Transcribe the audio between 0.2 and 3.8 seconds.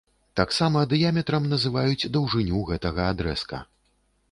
Таксама дыяметрам называюць даўжыню гэтага адрэзка.